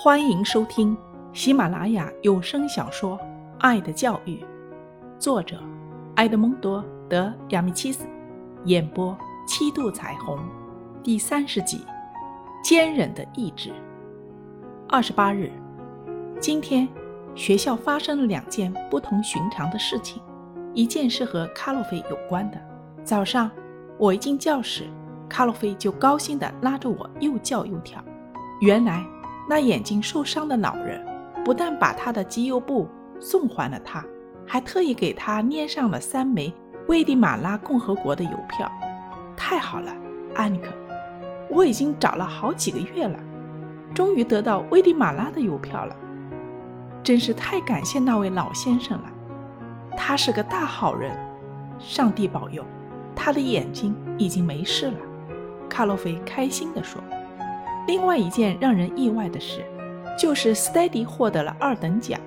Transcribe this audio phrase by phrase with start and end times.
[0.00, 0.96] 欢迎收听
[1.32, 3.18] 喜马拉雅有声小说
[3.58, 4.36] 《爱的教育》，
[5.18, 5.60] 作者
[6.14, 8.06] 埃德蒙多·德亚米契斯，
[8.64, 10.38] 演播七度彩虹，
[11.02, 11.84] 第三十集：
[12.62, 13.72] 坚韧的意志。
[14.88, 15.50] 二十八日，
[16.38, 16.86] 今天
[17.34, 20.22] 学校发生了两件不同寻常的事情，
[20.74, 22.58] 一件是和卡洛菲有关的。
[23.02, 23.50] 早上，
[23.98, 24.84] 我一进教室，
[25.28, 28.00] 卡洛菲就高兴地拉着我又叫又跳。
[28.60, 29.04] 原来。
[29.48, 31.02] 那眼睛受伤的老人
[31.44, 32.86] 不但把他的机油布
[33.18, 34.04] 送还了他，
[34.46, 36.52] 还特意给他捏上了三枚
[36.88, 38.70] 危地马拉共和国的邮票。
[39.36, 39.90] 太好了，
[40.34, 40.68] 安妮克，
[41.48, 43.18] 我已经找了好几个月了，
[43.94, 45.96] 终于得到危地马拉的邮票了。
[47.02, 49.10] 真是太感谢那位老先生了，
[49.96, 51.16] 他是个大好人。
[51.78, 52.64] 上帝保佑，
[53.14, 54.98] 他的眼睛已经没事了。
[55.68, 57.00] 卡洛菲开心地说。
[57.88, 59.64] 另外一件让人意外的事，
[60.18, 62.20] 就是 Steady 获得了二等奖。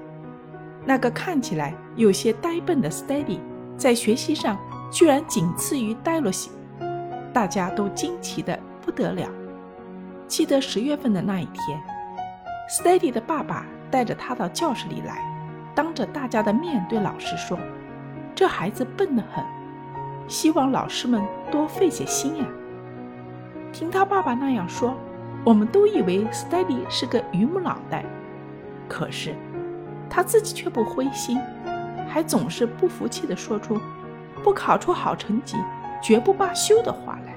[0.83, 3.37] 那个看起来有些呆笨的 Steady，
[3.77, 4.57] 在学习上
[4.91, 6.49] 居然仅次于戴洛西，
[7.31, 9.29] 大家都惊奇的不得了。
[10.27, 11.79] 记得十月份的那一天
[12.67, 15.23] ，Steady 的爸爸带着他到教室里来，
[15.75, 17.55] 当着大家的面对老师说
[18.33, 19.45] ：“这孩子笨得很，
[20.27, 22.45] 希望老师们多费些心呀。”
[23.71, 24.97] 听他爸爸那样说。
[25.43, 28.05] 我们都以为 Steady 是个榆木脑袋，
[28.87, 29.33] 可是
[30.09, 31.39] 他自己却不灰心，
[32.07, 33.79] 还总是不服气地说出
[34.43, 35.57] “不考出好成绩，
[36.01, 37.33] 绝不罢休”的话来。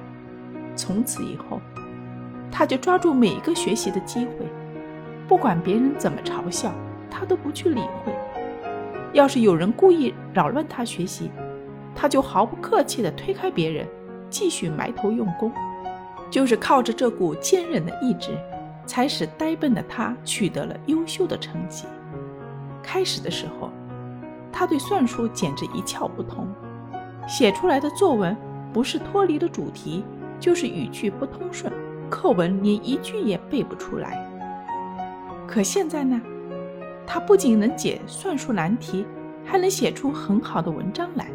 [0.76, 1.60] 从此以后，
[2.50, 4.46] 他就抓住每一个学习的机会，
[5.26, 6.72] 不管别人怎么嘲笑，
[7.10, 8.12] 他都不去理会。
[9.12, 11.30] 要是有人故意扰乱他学习，
[11.94, 13.86] 他就毫不客气地推开别人，
[14.28, 15.50] 继续埋头用功。
[16.34, 18.36] 就是靠着这股坚韧的意志，
[18.86, 21.86] 才使呆笨的他取得了优秀的成绩。
[22.82, 23.70] 开始的时候，
[24.50, 26.48] 他对算术简直一窍不通，
[27.28, 28.36] 写出来的作文
[28.72, 30.04] 不是脱离了主题，
[30.40, 31.72] 就是语句不通顺，
[32.10, 34.18] 课文连一句也背不出来。
[35.46, 36.20] 可现在呢，
[37.06, 39.06] 他不仅能解算术难题，
[39.44, 41.28] 还能写出很好的文章来，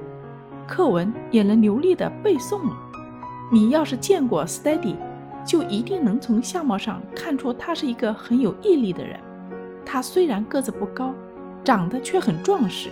[0.68, 2.89] 课文也能流利的背诵了。
[3.52, 4.96] 你要是见过 Steady，
[5.44, 9.20] 就一定能从相貌上看出他是一个很有毅力的人。
[9.84, 11.16] 他虽然个子不高，
[11.64, 12.90] 长得却很壮实。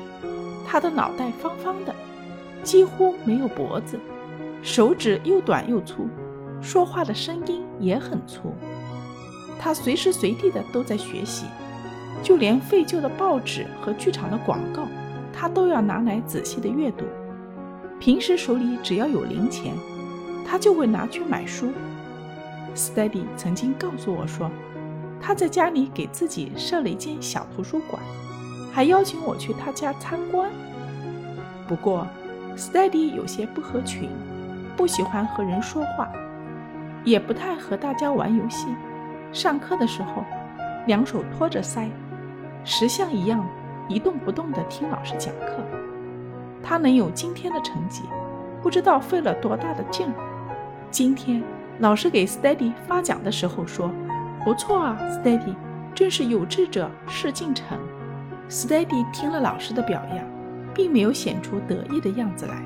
[0.65, 1.93] 他的脑袋方方的，
[2.63, 3.99] 几乎没有脖子，
[4.63, 6.07] 手指又短又粗，
[6.59, 8.51] 说话的声音也很粗。
[9.59, 11.45] 他随时随地的都在学习，
[12.23, 14.87] 就连废旧的报纸和剧场的广告，
[15.31, 17.05] 他都要拿来仔细的阅读。
[17.99, 19.75] 平时手里只要有零钱。
[20.49, 21.73] 他就会拿去买书。
[22.73, 24.49] Steady 曾经告诉我说，
[25.19, 28.01] 他在家里给自己设了一间小图书馆，
[28.71, 30.49] 还邀请我去他家参观。
[31.67, 32.07] 不过
[32.55, 34.09] ，Steady 有些不合群，
[34.77, 36.07] 不喜欢和人说话，
[37.03, 38.67] 也不太和大家玩游戏。
[39.33, 40.23] 上课的时候，
[40.85, 41.89] 两手托着腮，
[42.63, 43.45] 石像一样
[43.89, 45.57] 一动不动地听老师讲课。
[46.63, 48.03] 他能有今天的成绩，
[48.61, 50.13] 不知道费了多大的劲儿。
[50.89, 51.43] 今天
[51.79, 53.91] 老师给 Steady 发奖的时候说
[54.43, 55.53] ：“不错啊，Steady，
[55.93, 57.77] 真是有志者事竟成。
[58.49, 60.25] ”Steady 听了老师的表扬，
[60.73, 62.63] 并没有显出得意的样子来。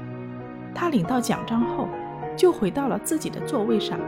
[0.74, 1.90] 他领到奖章后，
[2.38, 4.00] 就回到了自己的座位上，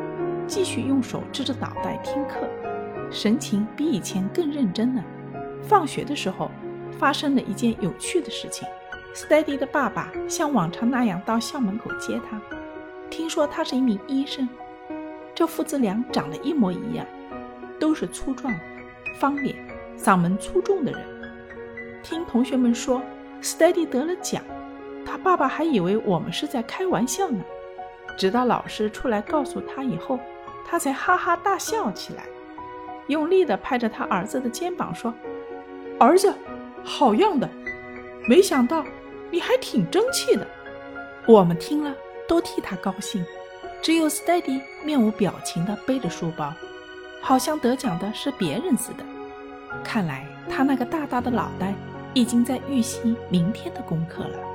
[0.48, 2.48] 继续用手支着脑袋听课，
[3.10, 5.04] 神情比以前更认真了。
[5.64, 6.52] 放学的时候，
[6.92, 8.68] 发生了一件有趣的事情
[9.16, 12.40] ：Steady 的爸爸像往常那样到校门口接他。
[13.14, 14.50] 听说他是一名医生，
[15.36, 17.06] 这父子俩长得一模一样，
[17.80, 18.52] 都是粗壮、
[19.20, 19.56] 方脸、
[19.96, 21.00] 嗓门粗重的人。
[22.02, 23.00] 听同学们说
[23.40, 24.42] ，Steady 得了奖，
[25.06, 27.44] 他爸爸还以为我们是在开玩笑呢。
[28.18, 30.20] 直到老师出来告诉他以后，
[30.66, 32.26] 他才哈哈大笑起来，
[33.06, 35.14] 用力地拍着他儿子的肩膀说
[36.02, 36.34] ：“儿子，
[36.84, 37.48] 好样的！
[38.28, 38.84] 没想到
[39.30, 40.48] 你还挺争气的。”
[41.30, 41.94] 我们听了。
[42.28, 43.26] 都替他高兴，
[43.82, 46.54] 只有 Steady 面无表情地背着书包，
[47.22, 49.04] 好像得奖的是别人似的。
[49.84, 51.74] 看来他那个大大的脑袋
[52.14, 54.53] 已经在预习明天的功课了。